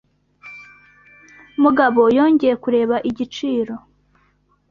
Mugabo 1.63 2.01
yongeye 2.17 2.55
kureba 2.63 2.95
igiciro. 3.09 3.73